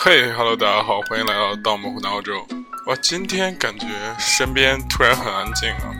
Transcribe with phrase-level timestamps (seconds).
[0.00, 2.46] 嘿哈喽，大家好，欢迎来到盗墓湖澳洲。
[2.86, 5.90] 我今天感觉身边突然很安静啊。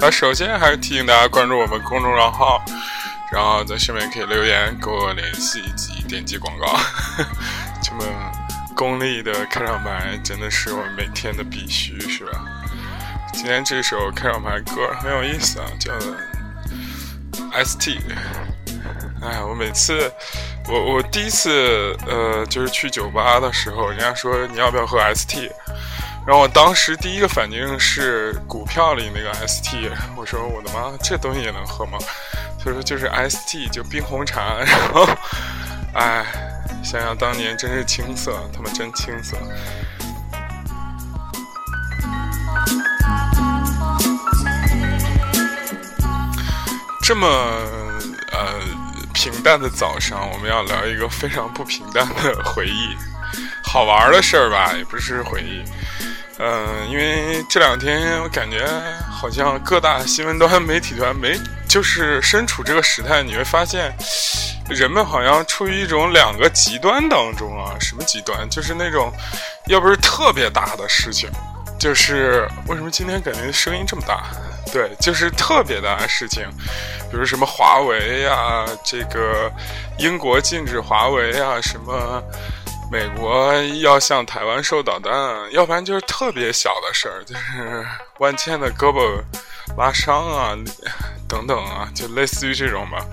[0.00, 2.64] 那首先还是提醒大家关注我们公众账号，
[3.30, 6.80] 然后在上面可以留言跟我联系以及点击广告。
[7.82, 8.02] 这么
[8.74, 12.32] 功利的开场白真的是我每天的必须，是吧？
[13.34, 15.92] 今天这首开场白歌很有意思啊，叫
[17.62, 18.00] ST。
[19.20, 20.10] 哎，我每次，
[20.68, 25.50] 我我第一次，呃，就是去酒吧的时候，人家说你要不要喝 ST，
[26.26, 31.98] 然后我当时第一个反应是股票里那个 ST，我说我的妈，这东西也能喝吗？
[32.64, 34.60] 他说就是 ST，就冰红茶。
[34.60, 35.06] 然后，
[35.94, 36.24] 哎，
[36.82, 39.36] 想想当年真是青涩，他们真青涩。
[47.02, 47.26] 这么，
[49.22, 52.88] 平淡的早上，我们要聊一个非常不平淡的回忆，
[53.62, 55.62] 好玩的事儿吧，也不是回忆。
[56.38, 58.66] 嗯，因为这两天我感觉
[59.08, 61.38] 好像各大新闻端、媒体端没，
[61.68, 63.94] 就是身处这个时代，你会发现
[64.68, 67.78] 人们好像处于一种两个极端当中啊。
[67.78, 68.50] 什么极端？
[68.50, 69.12] 就是那种
[69.66, 71.30] 要不是特别大的事情，
[71.78, 74.24] 就是为什么今天感觉声音这么大？
[74.72, 76.48] 对，就是特别大的事情，
[77.10, 79.52] 比如什么华为呀，这个
[79.98, 82.22] 英国禁止华为啊，什么
[82.90, 87.86] 美国要向台湾售导弹啊，要不然就是特别小的事儿，就是
[88.18, 89.22] 万茜的胳膊
[89.76, 90.56] 拉伤啊，
[91.28, 93.04] 等等啊，就类似于这种吧，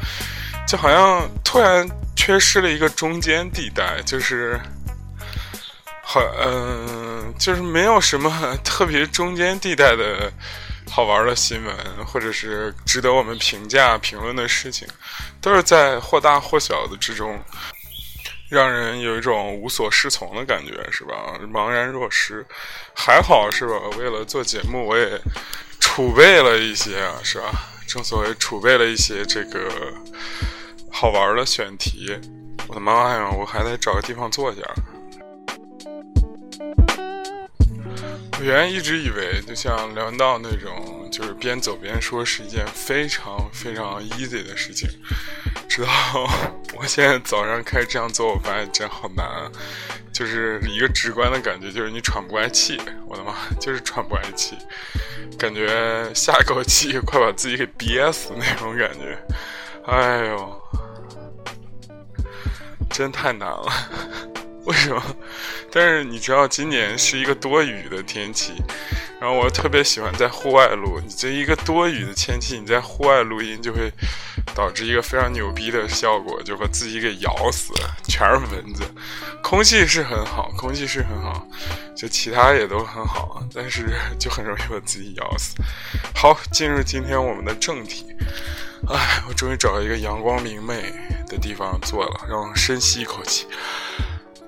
[0.66, 4.58] 就好像突然缺失了一个中间地带，就是
[6.02, 10.32] 很嗯，就是没有什么特别中间地带的。
[10.90, 14.88] 好玩的新闻，或者是值得我们评价、评论的事情，
[15.40, 17.40] 都是在或大或小的之中，
[18.50, 21.40] 让人有一种无所适从的感觉，是吧？
[21.54, 22.46] 茫然若失。
[22.94, 23.76] 还好是吧？
[23.98, 25.22] 为了做节目，我也
[25.80, 27.52] 储备了一些啊，是吧？
[27.88, 29.94] 正所谓储备了一些这个
[30.92, 32.20] 好玩的选题。
[32.68, 33.30] 我的妈呀！
[33.32, 34.62] 我还得找个地方坐下。
[38.40, 44.90] 我原来一直以为，就像梁文道那种，就是边走边说是一件非常非常 easy 的事情。
[45.68, 45.90] 直到
[46.74, 49.26] 我现在早上开始这样做，我发现真好难。
[50.14, 52.80] 就是一个直观的感觉，就是你喘不过来气。
[53.06, 54.58] 我的妈，就是喘不过来气，
[55.38, 59.18] 感觉下一口气快把自己给憋死那种感觉。
[59.86, 60.62] 哎呦，
[62.90, 63.70] 真太难了。
[64.70, 65.04] 为什么？
[65.72, 68.54] 但是你知道，今年是一个多雨的天气，
[69.20, 71.02] 然后我特别喜欢在户外录。
[71.04, 73.92] 你这一个多雨的天气，你在户外录音就会
[74.54, 77.74] 导致一个非常牛逼的效果，就把自己给咬死，
[78.08, 78.84] 全是蚊子。
[79.42, 81.48] 空气是很好，空气是很好，
[81.98, 83.88] 就其他也都很好，但是
[84.20, 85.56] 就很容易把自己咬死。
[86.14, 88.06] 好，进入今天我们的正题。
[88.88, 90.94] 哎，我终于找到一个阳光明媚
[91.28, 93.48] 的地方坐了，让我深吸一口气。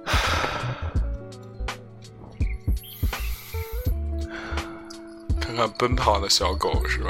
[5.39, 7.09] 看看奔跑的小狗是吧？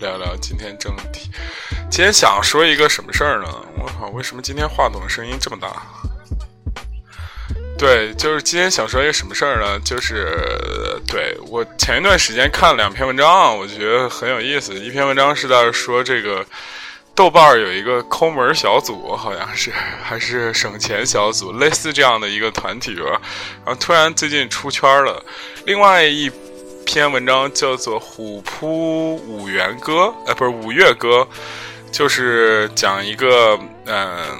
[0.00, 1.30] 聊聊今天正题。
[1.90, 3.48] 今天想说一个什么事儿呢？
[3.78, 5.82] 我靠，为什么今天话筒声音这么大？
[7.76, 9.78] 对，就是今天想说一个什么事儿呢？
[9.80, 14.74] 就是对我前一段时间看了两篇文章，我觉得很有意思。
[14.74, 16.44] 一篇文章是在说这个。
[17.18, 23.20] 豆瓣有一个抠门小组，好像是 还是省钱小组，类似这样的一个团体吧。
[23.64, 25.20] 然后突然最近出圈了。
[25.64, 26.30] 另外一
[26.86, 31.26] 篇文章叫做《虎扑五元歌》，呃，不是五月歌，
[31.90, 34.38] 就是讲一个，嗯，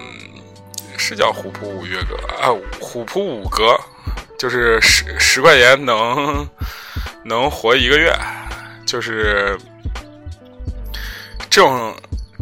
[0.97, 3.77] 是叫虎扑五月歌啊，虎扑五歌，
[4.39, 6.49] 就是十十块钱能
[7.25, 8.17] 能活一个月，
[8.87, 9.59] 就是
[11.51, 11.93] 这种。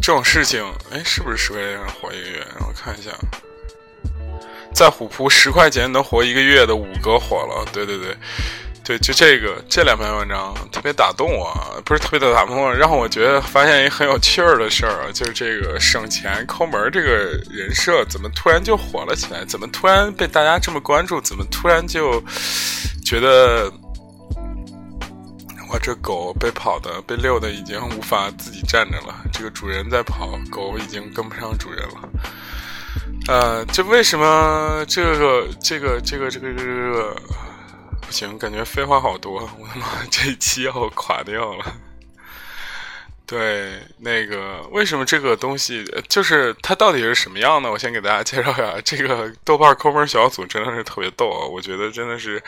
[0.01, 2.47] 这种事情，哎，是不是十块钱活一个月？
[2.59, 3.11] 我看一下，
[4.73, 7.65] 在虎扑十块钱能活一个月的五哥火了。
[7.73, 8.15] 对对对，
[8.85, 17.09] 对，就这个这两篇文章特别打动我，不是特别的打动我，让我觉得发现一个很有趣儿的事儿，就是这个省钱抠门这个
[17.51, 19.43] 人设怎么突然就火了起来？
[19.45, 21.19] 怎么突然被大家这么关注？
[21.19, 22.23] 怎么突然就
[23.03, 23.69] 觉得？
[25.69, 29.13] 哇，这狗被跑的、被遛的已经无法自己站着了。
[29.33, 32.09] 这个主人在跑，狗已经跟不上主人了。
[33.27, 37.15] 呃，这为什么这个、这个、这个、这个、这个这个
[38.01, 38.37] 不行？
[38.39, 41.65] 感觉废话好多，我他妈这一期要垮掉了。
[43.27, 47.69] 对，那个为什么这个东西就是它到底是什么样呢？
[47.69, 51.45] 我先给大家介绍一下，这个豆瓣抠门小组真的是特别逗啊！
[51.45, 52.41] 我觉得真的是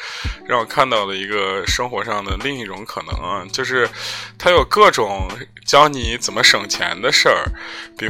[0.48, 3.90] 让我看到了一个生活上的另一种可能啊，就是
[4.38, 5.28] 它有各种
[5.66, 7.44] 教你怎么省钱的事儿，
[7.98, 8.10] 比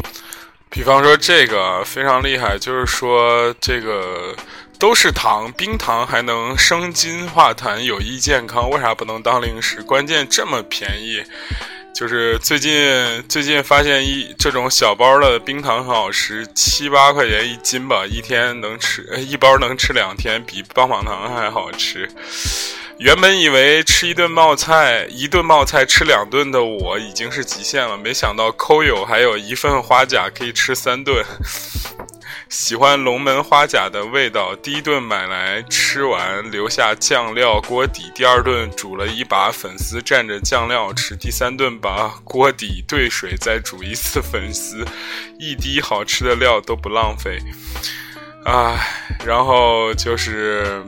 [0.70, 4.36] 比方说这个非常厉害，就是说这个
[4.78, 9.82] 都是糖，冰糖还能生津化痰，有益健康，为啥不能当零食？
[9.82, 11.24] 关键这么便宜。
[11.94, 22.10] 就是最近最近发现一这种小包的冰糖很好吃，七八块钱一斤吧，一天能吃一包能吃两天，比棒棒糖还好吃。
[23.00, 31.26] 原本以为吃一顿冒菜一顿冒菜吃两顿的我已经是极限了，没想到抠友还有一份花甲可以吃三顿。
[32.50, 44.84] 喜欢龙门花甲的味道，第一顿买来吃完，留下酱料锅底；第二顿煮了一把粉丝蘸着酱料吃；第三顿把锅底兑水再煮一次粉丝，
[45.38, 47.40] 一滴好吃的料都不浪费。
[48.46, 50.84] 唉，然后就是，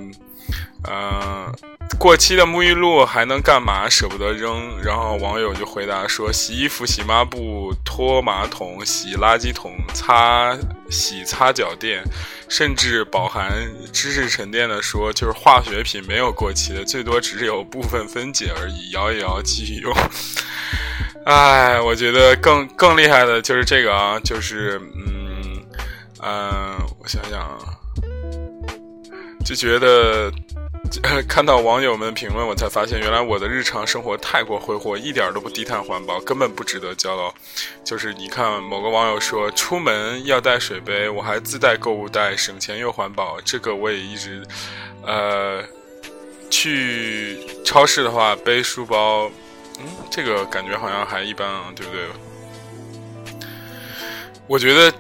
[0.90, 1.71] 嗯。
[2.00, 3.88] 过期的沐浴露还能干嘛？
[3.88, 4.82] 舍不得扔。
[4.82, 10.58] 然后网友就回答说：洗衣服、洗抹布、拖马桶、洗垃圾桶、擦
[10.90, 12.04] 洗擦脚垫，
[12.50, 13.52] 甚至饱含
[13.94, 18.90] 知识沉淀的说，就是化学品没有过期的，最多只有部分分解而已。
[18.92, 19.96] 摇一摇，继续用。
[21.26, 25.64] 哎，我觉得更更厉害的就是这个啊，就是嗯
[26.24, 27.60] 嗯，我想想啊，
[29.46, 30.32] 就觉得。
[31.28, 37.34] 看到网友们评论，我才发现原来我的日常生活太过挥霍，一点都不低碳环保，根本不值得骄傲。
[37.84, 43.40] 就是你看，某个网友说出门要带水杯，我还自带购物袋，省钱又环保。
[43.42, 44.46] 这个我也一直，
[45.06, 45.64] 呃，
[46.50, 49.32] 去超市的话背书包，
[49.80, 52.06] 嗯，这个感觉好像还一般啊，对不对？
[54.46, 54.94] 我觉得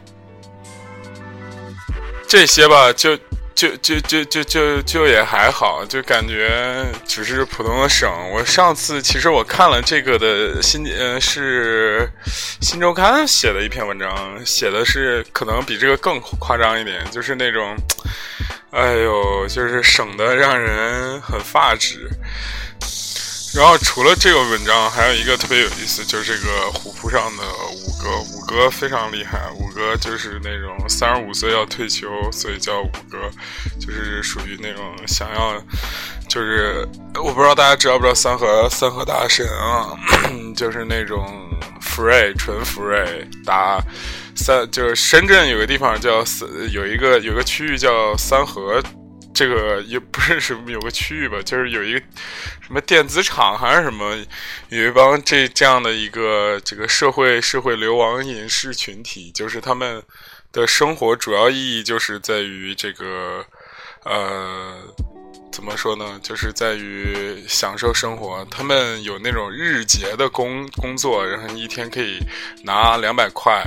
[2.27, 3.17] 这些吧，就。
[3.61, 8.11] 就就就就就就也还好，就感觉只是普通的省。
[8.31, 12.09] 我上次其实我看了这个的新，呃，是
[12.59, 17.77] 新周刊写的一篇文章，写的是可能比这个更夸张一点，就是那种，
[18.71, 22.09] 哎呦，就是省的让人很发指。
[23.53, 29.51] 然后除了这个文章，还有一个特别有意思，就是这个虎扑上的五哥，五哥非常厉害。
[29.51, 33.17] 五哥就是那种三十五岁要退休，所以叫五哥，
[33.77, 35.61] 就是属于那种想要，
[36.29, 36.87] 就是
[37.21, 39.99] 我不知道大家知道不知道三河三河大神啊，
[40.55, 41.27] 就是那种
[41.81, 43.83] free 纯 free 打
[44.33, 48.81] 三，就是深圳有个地方叫三，有一个有个区域叫三河。
[49.33, 51.99] 这个也不是什么有个区域吧， 就是有一个
[52.61, 54.15] 什么电子厂还是什么，
[54.69, 60.03] 有一帮这这样的一个这个社会社会流亡隐士群体，就是他们
[60.51, 63.45] 的生活主要意义就是在于这个
[64.03, 64.77] 呃
[65.51, 68.45] 怎么说呢，就是在于享受生活。
[68.51, 72.19] 他们有那种日结的工工作，然后一天可以
[72.63, 73.63] 拿两百块，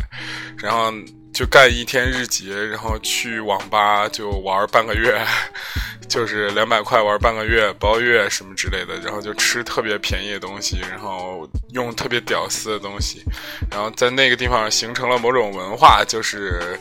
[0.58, 0.92] 然后。
[1.34, 5.20] 就干一天日结，然后去网吧就玩半个月，
[6.08, 13.22] 就是两百块玩半个月包月什么之类的，然后就吃特别便宜的东西，然后用特别屌丝的东西，
[13.70, 16.78] 然后在那个地方形成了某种文化，就是。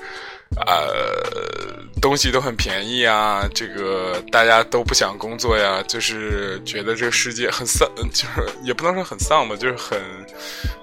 [0.55, 9.97] 呃，东西都很便宜啊，这个大家都不想工作呀，就是觉得这个世界很丧，就是也不能说很丧吧，就是很、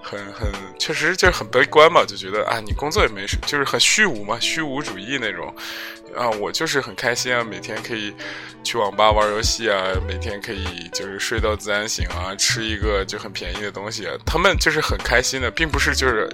[0.00, 5.54] 很、很，确实就是很悲观嘛，就觉得啊，你工作也没事，就是很虚无嘛，虚无主义那种。
[6.16, 8.14] 啊，我就是很开心啊，每天可以
[8.64, 16.30] 去网吧玩游戏啊，每天可以就是睡到自然醒啊，吃一个就很便宜的东西，他们就是很开心的，并不是就是。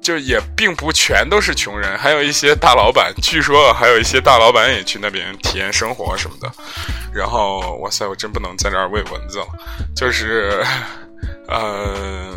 [0.00, 3.12] 就也并不全都是穷人，还有一些大老板。
[3.22, 6.50] 据说还有一些大老板也去那边体验生活什么的。
[7.12, 9.46] 然后，哇塞，我真不能在这儿喂蚊子了。
[9.94, 10.64] 就是，
[11.48, 12.34] 呃，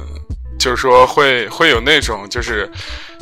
[0.63, 2.71] 就是说会会有那种，就是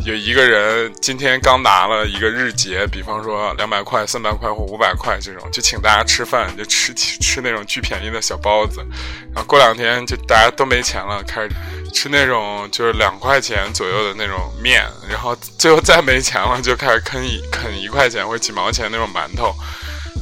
[0.05, 8.86] 有一个人今天刚拿了一个日结，比方说两百块、三百块或五百块这种，就请大家吃饭，就吃 吃那种巨便宜的小包子。
[9.33, 11.50] 然后过两天就大家都没钱了，开始。
[11.91, 19.53] 吃那种就是两块钱左右的那种面，然后最后再没钱了，就开始啃一啃一块钱或几毛钱那种馒头，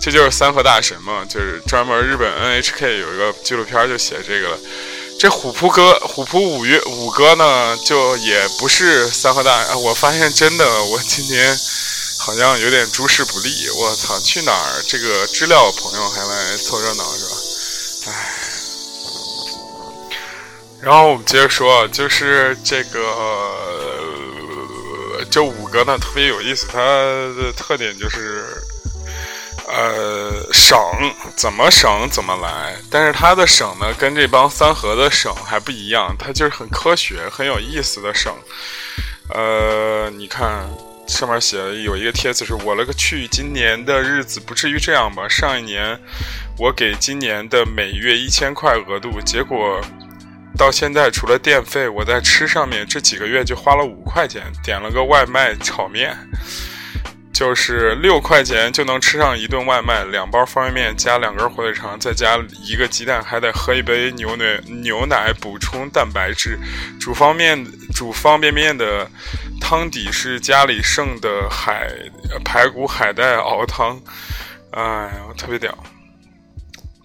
[0.01, 4.57] 这就是三和大神嘛，就是专门日本 NHK 有一个纪录片就写这个了。
[5.19, 11.59] 这虎扑哥，虎扑五月五哥呢，就也不是三和大，我发现真的，我今天
[12.17, 14.81] 好像有点诸事不利，我操，去哪儿？
[14.88, 17.31] 这个知了朋友还来凑热闹是吧？
[18.07, 18.13] 唉。
[20.81, 23.01] 然后我们接着说，就是这个
[25.29, 28.63] 这五哥呢特别有意思，他的特点就是。
[29.81, 30.77] 呃，省
[31.38, 38.33] 怎么省怎么来，但是它的省呢，跟这帮三河的省还不一样，它就是很科学、很有意思的省。
[39.33, 40.69] 呃，你看
[41.07, 45.29] 上面写有一个帖子是我了个去，今年的日子不至于这样吧？
[45.29, 45.98] 上一年
[46.57, 49.79] 我给今年的每月一千块额度，结果
[50.57, 56.17] 到现在除了电费，我在吃上面这几个月就花了五块钱，点了个外卖炒面。
[57.31, 66.59] 就是六块钱就能吃上一顿外卖，两包方便面加两根火腿肠，再加一个鸡蛋，还得喝一杯牛奶牛奶补充蛋白质。
[67.00, 69.09] 煮方便煮方便面的
[69.62, 71.89] 汤底是家里剩的海
[72.43, 74.01] 排骨海带熬汤，
[74.71, 75.77] 哎呀，特别屌。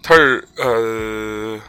[0.03, 1.59] 它是呃。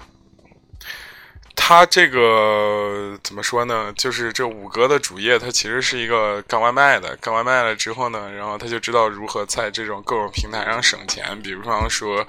[1.69, 3.93] 他这个怎么说呢？
[3.97, 7.17] 就是这五哥的主业，他其实是一个干外卖的。
[7.17, 11.25] 干外卖了之后呢，然后他就知道如何在这种各种平台上省钱。
[11.43, 12.25] 比如说，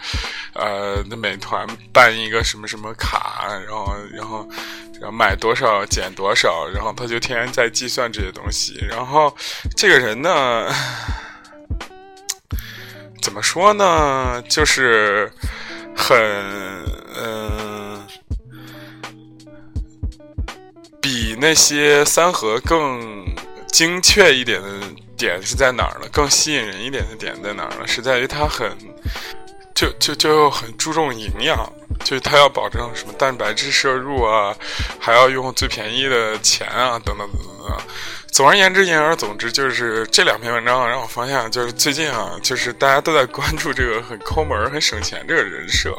[0.56, 4.50] 呃，那美团办一个什么什么卡，然后，然后，
[4.94, 8.84] 然后买多少减多少，然后他就天天在计算这些东西。
[8.89, 9.32] 然后
[9.75, 10.67] 这个人呢，
[13.22, 14.41] 怎么说呢？
[14.50, 15.32] 就是
[15.96, 16.17] 很，
[17.15, 17.76] 嗯。
[21.39, 23.25] 那些三盒更
[23.72, 24.67] 精确一点的
[25.15, 26.08] 点是在哪儿呢？
[26.12, 27.88] 更吸引人一点的点在哪儿呢？
[27.88, 28.75] 是在于它很，
[29.75, 31.58] 就就就很注重营养，
[32.03, 34.56] 就是它要保证什么蛋白质摄入啊，
[35.00, 37.77] 还要用最便宜的钱啊，等等等等等。
[38.31, 45.98] 总而言之，言而总之，就是这两篇文章让我发现，就是最近啊，就是大家都在关注这个很抠门、很省钱这个人设，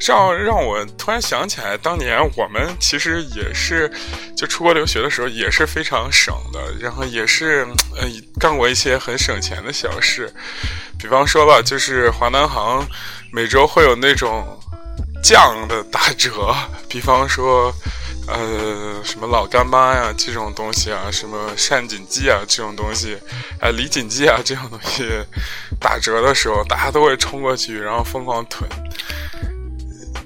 [0.00, 3.88] 让让我突然想起来，当年我们其实也是，
[4.36, 7.64] 就出国留学的时候也是非常省的，然后也是
[7.96, 8.08] 呃
[8.40, 10.32] 干过一些很省钱的小事，
[10.98, 12.84] 比方说吧，就是华南航
[13.30, 14.44] 每周会有那种
[15.22, 16.52] 降的打折，
[16.88, 17.72] 比方说。
[18.32, 23.18] 呃，什么老干妈呀，这种东西啊，什么善锦记啊，这种东西，
[23.60, 25.08] 哎，李锦记啊，这种东西
[25.80, 28.68] 打折的时候，大家都会冲过去，然后疯狂囤。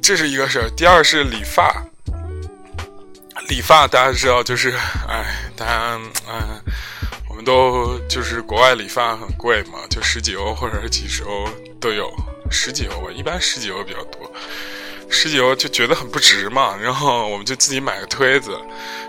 [0.02, 0.70] 这是一个事儿。
[0.76, 1.82] 第二是理发，
[3.48, 4.70] 理发大家知道，就是，
[5.08, 6.62] 哎，大家，嗯，
[7.30, 11.48] 我们都就是国外理发很贵嘛，就十几欧或者是几十欧
[11.80, 12.12] 都有，
[12.50, 14.30] 十几欧吧，一般十几欧比较多。
[15.14, 18.60] 十几欧就觉得很不值嘛，然后我们就自己买个推子，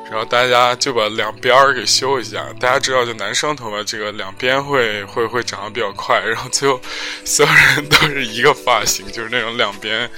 [0.10, 2.46] 然后大家就把两边儿给修一下。
[2.60, 6.80] 大家知道，就男生头发这个两边会会会长得比较快，然后最后
[7.26, 10.10] 所有人都是一个发型，就是那种两边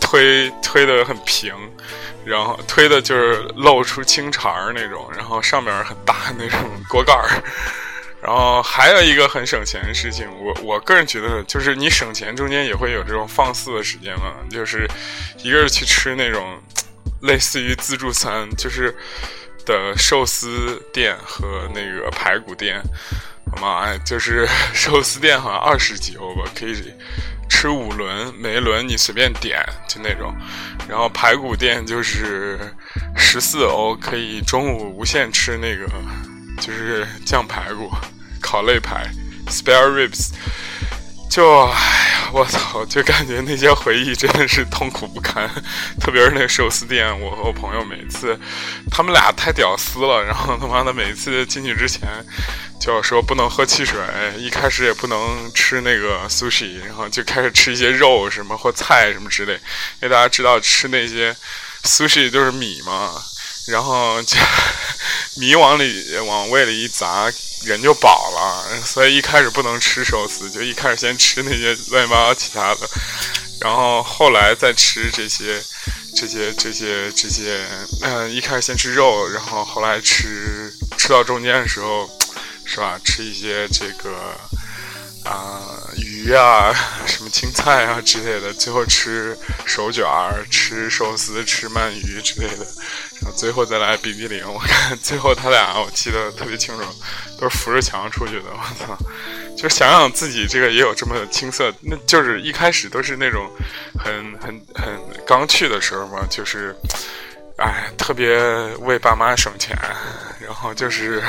[0.00, 1.52] 推推的很平，
[2.24, 6.58] 然后推的就是露出青茬儿那种，然后上面很大那种
[6.88, 7.42] 锅盖儿。
[8.22, 14.88] 然后还有一个很省钱的事情，我我个人觉得，就是你省钱中间也会有这种放肆的时间嘛，就是
[15.38, 16.56] 一个是去吃那种
[17.22, 18.96] 类似于自助餐，就是
[19.66, 22.80] 的寿司店和那个排骨店，
[23.50, 23.80] 好吗？
[23.80, 26.94] 哎，就是寿司店好像二十几欧吧，可以
[27.50, 30.32] 吃五轮，每一轮你随便点就那种，
[30.88, 32.56] 然后排骨店就是
[33.16, 35.86] 十四欧，可以中午无限吃那个。
[36.60, 37.90] 就是酱排骨、
[38.40, 39.10] 烤肋排、
[39.48, 40.30] spare ribs，
[41.30, 42.84] 就哎呀，我操！
[42.86, 45.50] 就感觉那些回忆真的是痛苦不堪。
[46.00, 48.38] 特别是那寿司店，我和我朋友每次，
[48.90, 50.22] 他们俩太屌丝了。
[50.22, 52.08] 然后他妈的每次进去之前，
[52.80, 53.98] 就说不能喝汽水，
[54.38, 59.54] 一开始也不能吃那个 sushi，然后就开始吃一些肉什么或菜什么之类。
[59.54, 59.58] 因
[60.02, 61.34] 为大家知道吃那些
[61.84, 63.10] sushi 都是米嘛。
[63.68, 64.36] 然后就
[65.36, 67.32] 米往里往胃里一砸，
[67.64, 68.82] 人就饱了。
[68.84, 72.88] 所以一开始不能吃寿司，就一开始先吃那些乱七八糟其他的，
[73.60, 75.62] 然后后来再吃这些、
[76.14, 77.66] 这些、这些、这些。
[78.02, 82.08] 嗯，一开始先吃肉，然后后来吃吃到中间的时候，
[82.64, 83.00] 是吧？
[83.04, 84.38] 吃一些这个。
[85.24, 85.60] 啊，
[85.96, 86.72] 鱼啊，
[87.06, 92.64] 什么青菜啊之类的，最后吃手卷儿、吃寿司、吃鳗鱼之类的，
[93.20, 94.44] 然后最后再来冰激凌。
[94.52, 96.84] 我看 最后他俩，我记得特别清楚，
[97.38, 98.46] 都是扶着墙出去的。
[98.50, 98.98] 我操，
[99.56, 103.48] 就想想自己这个也有这么青涩，那就是一开始都是那种
[103.98, 106.74] 很很很刚去的时候嘛，就是，
[107.56, 108.36] 哎，特别
[108.80, 109.76] 为爸妈省钱，
[110.40, 111.22] 然后就是。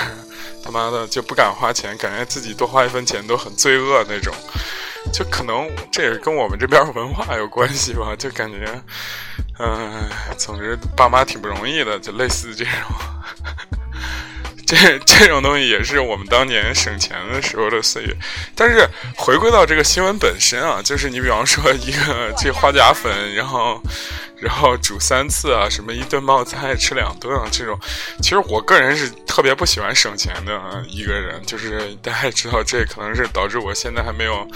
[0.66, 4.34] 他妈的就不敢花钱，感觉自己多花一分钱都很罪恶那种，
[5.12, 8.66] 就可能这也跟我们这边文化有关系吧，就感觉
[9.60, 12.72] 嗯，总之爸妈挺不容易的，就类似这种。
[14.66, 18.16] 这这种东西也是我们当年省钱的时候的岁月，
[18.56, 18.88] 但是
[19.18, 23.84] 回归到这个新闻本身啊，就是你比方说一个这花甲粉，然后
[24.44, 27.80] 然后煮三次啊， 什么一顿冒菜吃两顿啊，这种，
[28.22, 34.48] 其实我个人是特别不喜欢省钱的一个人，就是大家也知道这可能是导致我现在还没有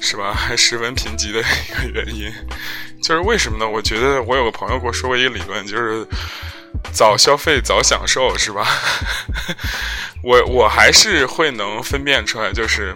[0.00, 2.32] 是吧， 还十分贫瘠的一个原因，
[3.02, 3.68] 就是为什么呢？
[3.68, 6.06] 我觉得我有个朋友跟我说过一个理论，就是。
[6.92, 8.66] 早消费早享受是吧？
[10.22, 12.94] 我我还是会能分辨出来，就是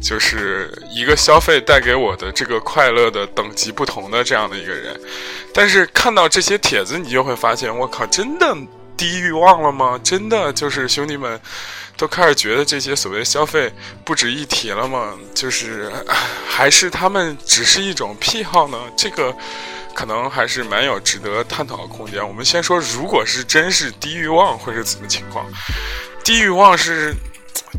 [0.00, 4.98] 就是一个消费带给我的这个快乐的等级不同的这样的一个人。
[5.52, 8.56] 但是看到这些帖子，你就会发现，我靠，真的
[8.96, 10.00] 低欲望了吗？
[10.02, 11.40] 真的就是兄弟们
[11.96, 13.72] 都开始觉得这些所谓消费
[14.04, 15.14] 不值一提了吗？
[15.34, 15.90] 就是
[16.48, 18.78] 还是他们只是一种癖好呢？
[18.96, 19.34] 这个。
[19.96, 22.22] 可能还是蛮有值得探讨的空间。
[22.22, 25.46] 我们先说，如果是真是低欲望，会是怎么情况？
[26.22, 27.14] 低欲望是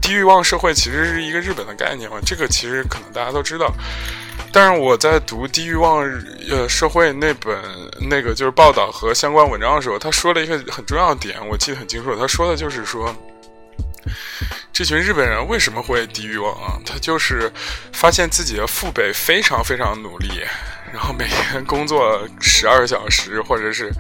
[0.02, 2.18] 低欲望社会，其实是一个日本的概念嘛？
[2.26, 3.74] 这个其实可能大家都知道。
[4.52, 6.00] 但是我在读《低欲望
[6.50, 7.58] 呃社会》那本
[8.10, 12.16] 那个就是报道和相关文章的时候，他说了一个很重要的点，我记得很清楚。
[12.16, 13.14] 他说的就是说，
[14.72, 16.80] 这群日本人为什么会低欲望啊？
[16.86, 17.52] 他就是
[17.92, 20.42] 发现自己的父辈非常非常努力。
[20.94, 23.92] 然后每天工作十二小时，或者是，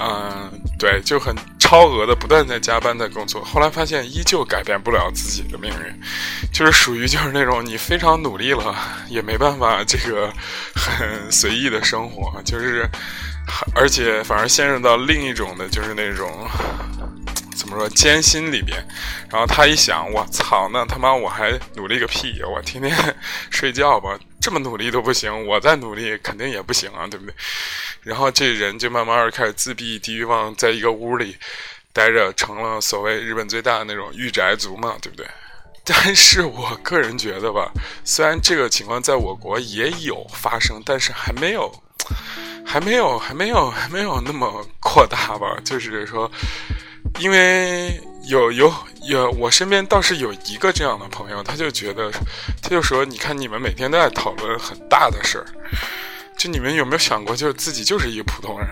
[0.00, 3.44] 嗯，对，就很超额的，不断在加班在工作。
[3.44, 6.00] 后来发现依旧改变不了自己的命运，
[6.52, 8.74] 就是属于就是那种你非常努力了，
[9.08, 10.32] 也没办法这个
[10.74, 12.88] 很随意的生活，就是，
[13.74, 16.48] 而且反而陷入到另一种的，就是那种。
[17.56, 18.78] 怎么说艰辛里边，
[19.30, 22.40] 然后他一想，我操，那他妈我还努力个屁！
[22.42, 22.94] 我天天
[23.50, 24.10] 睡觉吧，
[24.46, 27.34] 这么努力都不行，我再努力肯定也不行啊，对不对？
[28.02, 31.36] 然后这人就慢慢开始自闭、低欲望，在一个屋里
[31.92, 35.26] 待着，成了所谓日本最大的那种御宅族嘛，对不对？
[35.84, 37.72] 但是我个人觉得吧，
[38.04, 41.82] 虽然这个情况在我国也有发生，但是还没有，
[42.64, 46.30] 还没有，还没有，还没有那么扩大吧，就是说。
[47.20, 52.10] 因为有有有，我身边倒是有一个这样的朋友，他就觉得，
[52.60, 55.46] 他就说，你看你们每天都在讨论很大的事儿，
[56.36, 58.68] 就你们有没有想过，就是自己就是一个普通人，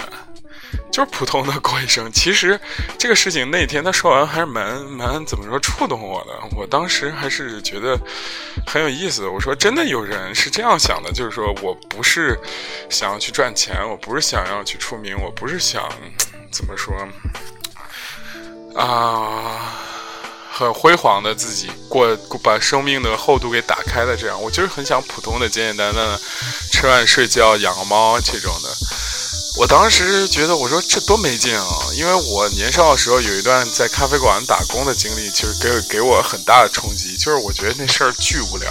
[0.91, 2.11] 就是普通的过一生。
[2.11, 2.59] 其实
[2.99, 7.97] 这个事情那天他说完还是蛮蛮怎么说触动我的，我当时还是觉得
[8.67, 9.27] 很有意思。
[9.27, 12.37] 我说真的有人是这样想的，就是说我不是
[12.91, 15.89] 想要去赚钱，我不是想要去出名，我不是想
[16.51, 16.93] 怎么说。
[18.75, 19.73] 啊，
[20.51, 24.17] 很辉煌的自己过，把生命的厚度给打开了。
[24.17, 26.21] 这样，我就是很想普通的、简简单单的
[26.73, 28.69] 吃饭、睡觉、养个猫这种的。
[29.57, 31.65] 我当时觉得，我说这多没劲啊！
[31.95, 37.17] 因为我年少的时候有一段在咖啡馆打工的经历，其实给给我很大的冲击。
[37.17, 38.69] 就是我觉得那事儿巨无聊，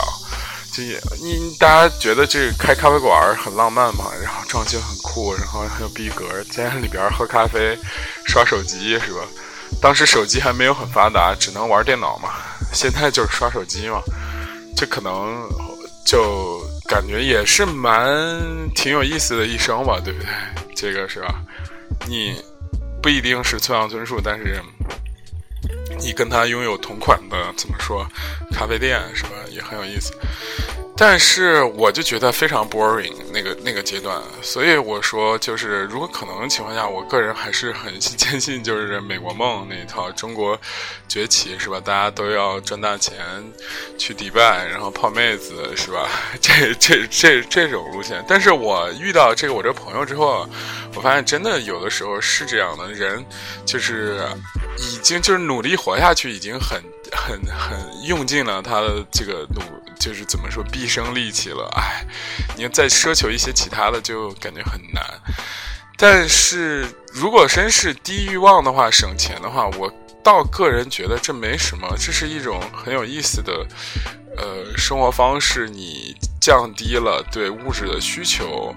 [0.73, 0.83] 就
[1.21, 4.11] 你大家觉得这开咖啡馆很浪漫嘛？
[4.21, 7.79] 然后装修很酷，然后很有逼格，在里边喝咖啡、
[8.25, 9.21] 刷手机，是吧？
[9.81, 12.29] 当时手机还没有很发达，只能玩电脑嘛。
[12.71, 14.01] 现在就是刷手机嘛，
[14.75, 15.47] 这可能
[16.05, 18.09] 就感觉也是蛮
[18.73, 20.29] 挺有意思的一生吧，对不对？
[20.75, 21.35] 这个是吧？
[22.07, 22.41] 你
[23.01, 24.61] 不一定是村上春树，但是
[25.99, 28.05] 你跟他拥有同款的，怎么说？
[28.51, 29.29] 咖啡店是吧？
[29.49, 30.13] 也很有意思。
[30.95, 40.57] 但是我就觉得非常 boring 那个那个阶段，所以我说就是如果可能的情况下，我个人还是很坚信就是美国梦那一套中国
[41.09, 41.79] 崛起是吧？
[41.83, 43.17] 大家都要赚大钱，
[43.97, 46.07] 去迪拜然后泡妹子是吧？
[46.39, 48.23] 这这这这种路线。
[48.27, 50.47] 但是我遇到这个我这朋友之后，
[50.95, 53.25] 我发现真的有的时候是这样的人，
[53.65, 54.21] 就是
[54.77, 56.81] 已经就是努力活下去，已经很
[57.11, 59.61] 很很用尽了他的这个努。
[59.99, 62.05] 就是怎么说，毕生力气了，哎，
[62.57, 65.01] 你要再奢求一些其他的，就感觉很难。
[65.95, 69.89] 但是如果真是低欲望的话，省钱的话，我
[70.21, 73.65] 倒个人觉得这没什么，这是一种很有意思的，
[74.37, 75.69] 呃，生活方式。
[75.69, 78.75] 你降低了对物质的需求，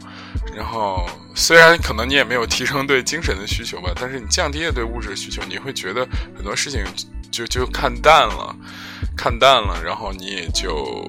[0.55, 6.85] 然后虽然可能你也没有提升对精神的需求吧，但是你降低了对物质的需求，你会觉得很多事情
[7.31, 8.55] 就就看淡了。
[9.17, 11.03] 看淡了，然后你也就，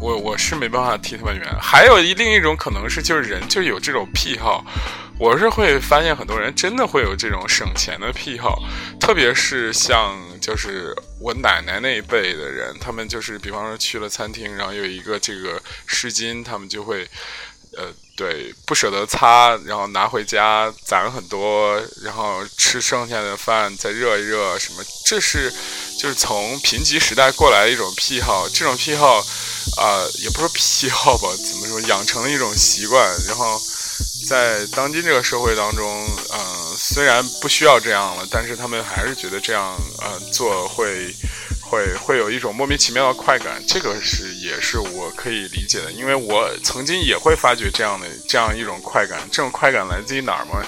[0.00, 1.46] 我我是没办法替他们圆。
[1.60, 4.64] 还有一另一种可能是，就是人就有这种癖好，
[5.18, 8.58] 我是会发现很多人真的会有这种省钱的癖好，
[8.98, 17.06] 特别是像就是我奶奶那一辈的人，他们就是比方说去了餐厅，然后有一个这个湿巾，他们就会
[17.76, 24.82] 呃对，不舍得擦，然后拿回家攒很多，然后吃剩下的饭再热一热，什么？
[25.06, 25.50] 这是
[25.98, 28.48] 就是从贫瘠时代过来的一种癖好。
[28.48, 29.24] 这种癖好，
[29.76, 31.28] 啊，也不是癖好吧？
[31.44, 31.80] 怎么说？
[31.82, 33.02] 养成了一种习惯。
[33.26, 33.60] 然后
[34.28, 41.14] 在当今这个社会当中，嗯，虽然不需要这样了，但是他们还是觉得这样，呃，做会。
[41.70, 50.60] 会会有一种莫名其妙的快感，这个是也是我可以理解的，因为我曾经也会发觉这样的这样一种快感，这种快感来自于哪儿吗？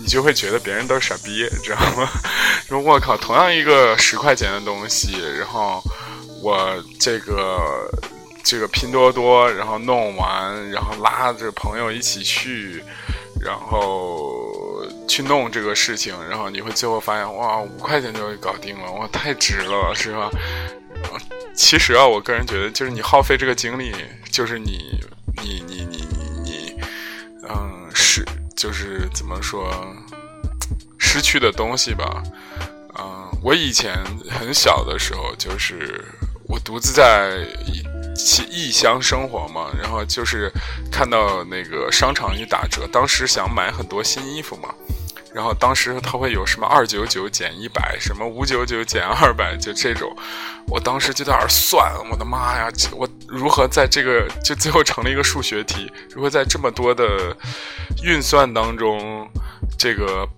[0.00, 2.10] 你就会觉得别人都是傻逼，知道吗？
[2.68, 5.80] 说我靠，同样一个十块钱的东西，然后
[6.40, 7.88] 我这个
[8.42, 12.82] 这个拼多多，然后弄完，然后拉着朋友一起去，
[13.40, 14.50] 然后。
[15.08, 20.30] 去弄这个事情，然后你会最后发现，哇，五块钱就搞定了，哇，太值了，是吧？
[21.54, 23.92] 其实啊，我个人觉得，就是你耗费这个精力，
[24.30, 25.00] 就是你，
[25.42, 26.06] 你，你，你，
[26.42, 26.74] 你，
[27.46, 28.24] 嗯，是，
[28.56, 29.70] 就是怎么说，
[30.98, 32.22] 失去的东西吧。
[32.98, 33.94] 嗯，我以前
[34.30, 36.02] 很小的时候，就是
[36.48, 37.46] 我独自在。
[38.50, 40.52] 异乡生活嘛，然后就是
[40.90, 44.68] 看到那个商场一打折，当时想买很多新衣服嘛，
[45.34, 50.14] 然后当时他会有什么二九九减一百，什么五九九减二百，就这种，
[50.68, 57.36] 我当时就在那儿算，我的妈呀，我如何在这个就最后成了一个数学题，如何在这么多的
[58.02, 59.28] 运算当中，
[59.78, 60.28] 这个。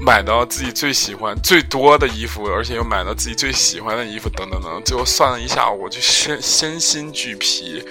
[0.00, 7.82] 买到自己最喜欢、最多的衣服，而且又买到自己最喜欢的衣服，等等等，最后算了一下，我就身身心俱疲，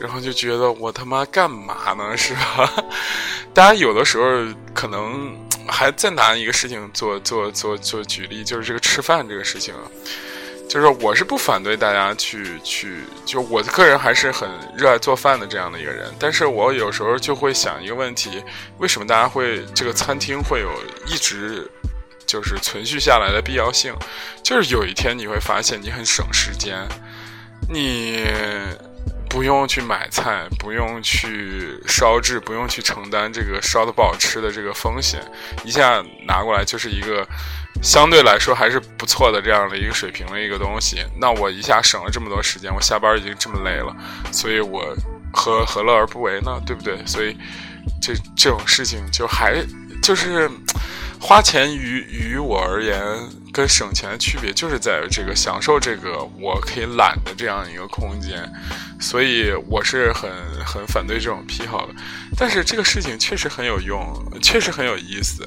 [0.00, 2.16] 然后就觉得我他妈干嘛呢？
[2.16, 2.72] 是吧？
[3.52, 4.24] 大家有的时候
[4.72, 5.36] 可能
[5.66, 9.74] 还再拿一个事情做做做做举例，就是这个吃饭这个事情。
[10.70, 18.40] 就是我是不反对大家去去，就我个人还是很热爱做饭的这样的一个人，但是我有时候就会想一个问题：
[18.78, 20.70] 为什么大家会这个餐厅会有
[21.08, 21.68] 一直
[22.24, 23.92] 就是存续下来的必要性？
[24.44, 26.86] 就是有一天你会发现你很省时间，
[27.68, 28.24] 你
[29.28, 35.20] 不用去买菜，不用去烧制，不用去承担这个烧的不好吃的这个风险，
[35.64, 37.26] 一下拿过来就是一个。
[37.82, 43.96] 相对来说还是不错的这样的一个水平的一个东西，那我一下省了这么多时间，我下班已经这么累了，
[44.30, 44.94] 所以我
[45.32, 46.60] 何何乐而不为呢？
[46.66, 46.98] 对不对？
[47.06, 47.36] 所以
[48.02, 49.64] 这这种事情就还
[50.02, 50.50] 就是
[51.18, 53.00] 花钱于于我而言
[53.52, 58.46] 跟省钱的区别就是在于这个享受这个我可以懒的这样一个空间，
[59.00, 60.30] 所以我是很
[60.66, 61.94] 很反对这种癖好的，
[62.36, 64.06] 但是这个事情确实很有用，
[64.42, 65.46] 确实很有意思。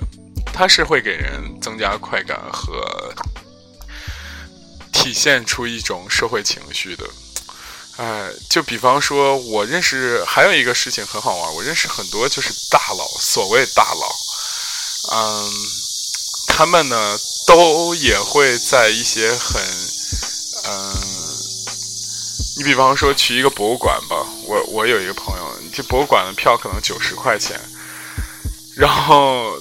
[0.52, 3.14] 它是会给人增加快感和
[4.92, 7.04] 体现出一种社会情绪的，
[7.98, 14.16] 哎，就比方说，我认识还有一个事情很好玩，我认识很多就是大佬，所谓大佬，
[15.12, 15.52] 嗯，
[16.48, 19.62] 他们呢都也会在一些很，
[20.66, 20.96] 嗯，
[22.58, 27.60] 你比方说去一个博物馆吧，我我有一个朋友，这博物馆的票可能九十块钱，
[28.78, 29.60] 然后。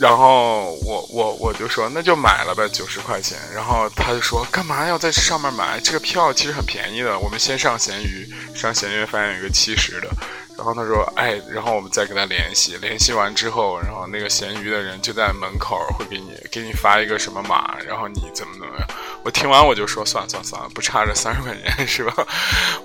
[0.00, 3.36] 然后我我我就说那就买了呗，九十块钱。
[3.54, 5.80] 然后他就说干嘛要在上面买？
[5.80, 7.18] 这个票其实很便宜的。
[7.18, 10.08] 我们先上闲鱼，上闲鱼发现有个七十的。
[10.56, 18.88] 然后他说哎，然后我们再跟他联系，联系完之后，然后那个闲鱼的人就在门口会给你给你发一个什么码，然后你怎么怎么样。
[19.28, 22.26] 我听完我就说算了算了算了，不差这三十块钱是吧？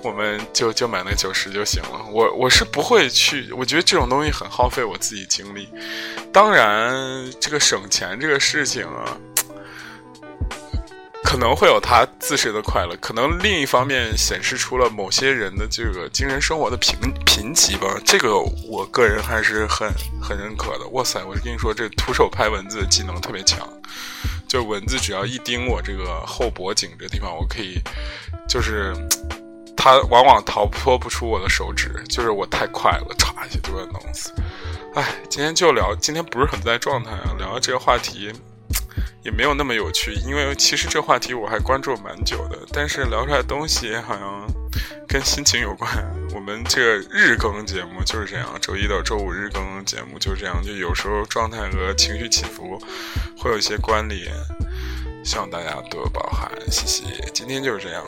[0.02, 2.04] 我们就就买那九十就行了。
[2.12, 5.66] 我我是不会去，我觉得这种东西很耗费我自己精力。
[6.34, 9.16] 当然，这个省钱这个事情啊，
[11.22, 17.98] 可能会有它自身的快乐，可能另一方面显示出了某些人的这个精神生活的贫贫瘠吧。
[18.04, 20.86] 这个我个人还是很很认可的。
[20.88, 23.66] 哇塞，我跟你说，这徒手拍文字技能特别强，
[24.54, 27.82] 就蚊子只要一叮我这个后脖颈这地方，我可以
[28.48, 28.94] 就是
[29.76, 34.32] 它往往逃脱不出我的手指，就是我太快了，歘一下就被弄死。
[34.94, 38.32] 哎，今天就聊，今天不是很在状态啊，聊这个话题
[39.24, 44.46] 也没有那么有趣，因为其实这话题我还关注蛮久的，但是聊出来的东西好像
[45.14, 45.88] 跟心情有关。
[46.34, 52.76] 我们这个日更节目就是这样，周一到周五日更节目就是这样，就有时候状态和情绪起伏
[53.38, 54.32] 会有一些关联，
[55.24, 57.04] 希望大家多多包涵，谢谢。
[57.32, 58.04] 今天就是这样。